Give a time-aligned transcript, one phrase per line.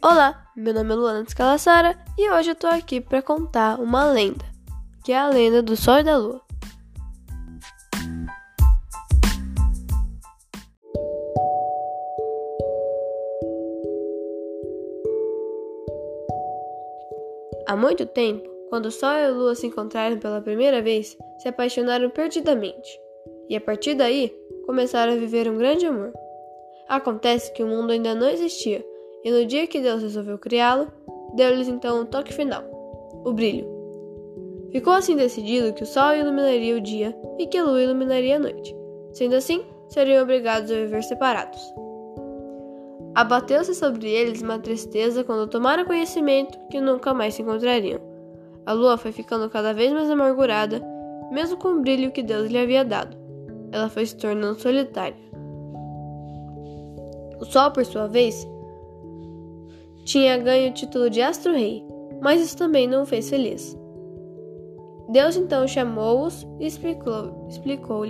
[0.00, 4.44] Olá, meu nome é Luana Descalassara e hoje eu tô aqui para contar uma lenda,
[5.04, 6.40] que é a lenda do Sol e da Lua.
[17.66, 21.48] Há muito tempo, quando o Sol e a Lua se encontraram pela primeira vez, se
[21.48, 23.00] apaixonaram perdidamente,
[23.48, 24.32] e a partir daí
[24.64, 26.12] começaram a viver um grande amor.
[26.88, 28.84] Acontece que o mundo ainda não existia,
[29.28, 30.90] e no dia que Deus resolveu criá-lo,
[31.34, 32.64] deu-lhes então um toque final:
[33.26, 33.68] o brilho.
[34.72, 38.38] Ficou assim decidido que o sol iluminaria o dia e que a lua iluminaria a
[38.38, 38.74] noite.
[39.12, 41.60] Sendo assim, seriam obrigados a viver separados.
[43.14, 48.00] Abateu-se sobre eles uma tristeza quando tomaram conhecimento que nunca mais se encontrariam.
[48.64, 50.82] A lua foi ficando cada vez mais amargurada,
[51.30, 53.14] mesmo com o brilho que Deus lhe havia dado.
[53.72, 55.28] Ela foi se tornando solitária.
[57.38, 58.46] O sol, por sua vez,
[60.08, 61.84] tinha ganho o título de astro-rei,
[62.22, 63.78] mas isso também não o fez feliz.
[65.10, 68.06] Deus então chamou-os e explicou-lhes: explicou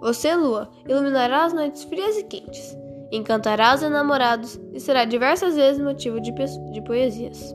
[0.00, 2.74] Você, lua, iluminará as noites frias e quentes,
[3.12, 7.54] encantará os enamorados e será diversas vezes motivo de, de poesias.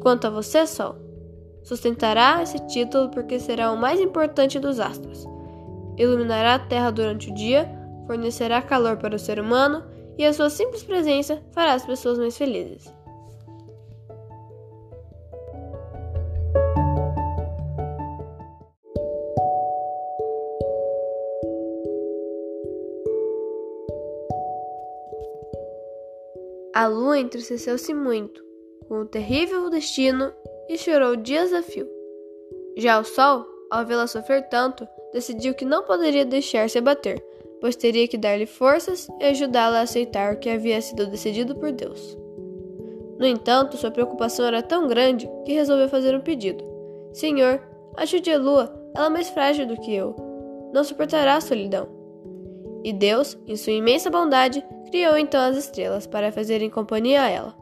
[0.00, 0.94] Quanto a você, sol,
[1.64, 5.26] sustentará esse título porque será o mais importante dos astros.
[5.98, 7.68] Iluminará a terra durante o dia,
[8.06, 12.36] fornecerá calor para o ser humano e a sua simples presença fará as pessoas mais
[12.36, 12.94] felizes.
[26.74, 28.44] A lua entristeceu-se muito
[28.86, 30.30] com o terrível destino
[30.68, 31.88] e chorou dias a fio.
[32.76, 37.24] Já o sol, ao vê-la sofrer tanto, decidiu que não poderia deixar-se abater
[37.66, 41.72] pois teria que dar-lhe forças e ajudá-la a aceitar o que havia sido decidido por
[41.72, 42.16] Deus.
[43.18, 46.62] No entanto, sua preocupação era tão grande que resolveu fazer um pedido:
[47.12, 47.60] Senhor,
[47.96, 50.14] ajude a lua, ela é mais frágil do que eu.
[50.72, 51.88] Não suportará a solidão.
[52.84, 57.54] E Deus, em sua imensa bondade, criou então as estrelas para fazerem companhia a ela.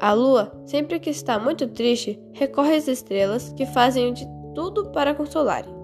[0.00, 5.14] A lua, sempre que está muito triste, recorre às estrelas que fazem de tudo para
[5.14, 5.81] consolarem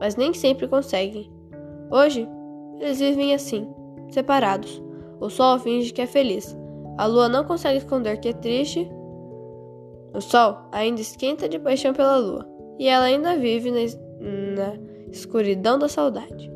[0.00, 1.30] mas nem sempre conseguem.
[1.90, 2.26] Hoje,
[2.80, 3.68] eles vivem assim,
[4.08, 4.82] separados.
[5.20, 6.56] O sol finge que é feliz.
[6.96, 8.90] A lua não consegue esconder que é triste.
[10.14, 13.80] O sol ainda esquenta de paixão pela lua, e ela ainda vive na,
[14.56, 14.72] na
[15.12, 16.50] escuridão da saudade.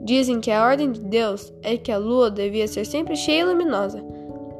[0.00, 3.44] Dizem que a ordem de Deus é que a lua devia ser sempre cheia e
[3.44, 4.02] luminosa,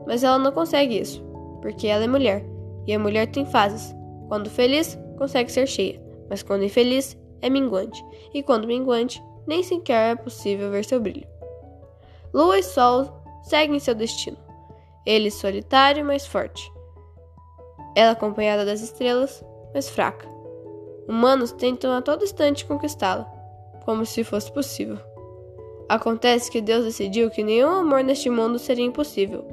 [0.06, 1.24] mas ela não consegue isso,
[1.60, 2.44] porque ela é mulher,
[2.86, 3.94] e a mulher tem fases.
[4.28, 10.12] Quando feliz, consegue ser cheia mas quando infeliz, é minguante, e quando minguante, nem sequer
[10.12, 11.28] é possível ver seu brilho.
[12.32, 14.38] Lua e Sol seguem seu destino,
[15.04, 16.72] ele solitário, mas forte.
[17.94, 19.44] Ela acompanhada das estrelas,
[19.74, 20.26] mas fraca.
[21.06, 23.30] Humanos tentam a todo instante conquistá-la,
[23.84, 24.96] como se fosse possível.
[25.86, 29.44] Acontece que Deus decidiu que nenhum amor neste mundo seria impossível,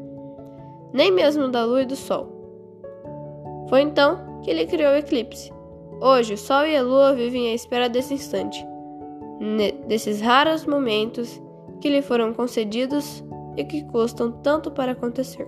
[0.93, 3.67] nem mesmo da lua e do sol.
[3.67, 5.51] Foi então que ele criou o eclipse,
[6.01, 8.65] Hoje, o Sol e a Lua vivem à espera desse instante,
[9.85, 11.41] desses raros momentos
[11.81, 13.23] que lhe foram concedidos
[13.57, 15.47] e que custam tanto para acontecer.